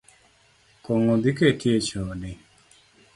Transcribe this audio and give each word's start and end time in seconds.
Kong’o 0.85 1.15
dhi 1.23 1.31
keti 1.37 1.67
echode 1.77 2.31